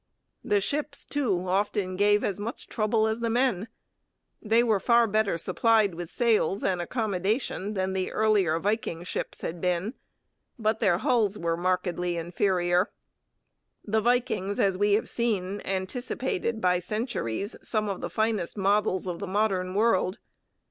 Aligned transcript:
The 0.43 0.61
ships, 0.61 1.05
too, 1.05 1.47
often 1.47 1.95
gave 1.95 2.23
as 2.23 2.39
much 2.39 2.67
trouble 2.67 3.05
as 3.05 3.19
the 3.19 3.29
men. 3.29 3.67
They 4.41 4.63
were 4.63 4.79
far 4.79 5.05
better 5.05 5.37
supplied 5.37 5.93
with 5.93 6.09
sails 6.09 6.63
and 6.63 6.81
accommodation 6.81 7.75
than 7.75 7.93
the 7.93 8.11
earlier 8.11 8.57
Viking 8.59 9.03
ships 9.03 9.41
had 9.41 9.61
been; 9.61 9.93
but 10.57 10.79
their 10.79 10.97
hulls 10.97 11.37
were 11.37 11.55
markedly 11.55 12.17
inferior. 12.17 12.89
The 13.85 14.01
Vikings, 14.01 14.59
as 14.59 14.75
we 14.75 14.93
have 14.93 15.07
seen, 15.07 15.61
anticipated 15.65 16.59
by 16.59 16.79
centuries 16.79 17.55
some 17.61 17.87
of 17.87 18.01
the 18.01 18.09
finest 18.09 18.57
models 18.57 19.05
of 19.05 19.19
the 19.19 19.27
modern 19.27 19.75
world. 19.75 20.17